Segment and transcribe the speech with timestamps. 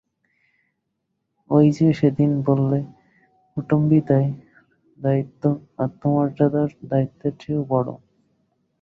[1.49, 2.79] ঐ যে সেদিন বললে,
[3.51, 4.25] কুটুম্বিতার
[4.99, 5.43] দায়িত্ব
[5.77, 7.95] আত্মমর্যাদার দায়িত্বের চেয়েও বড়ো।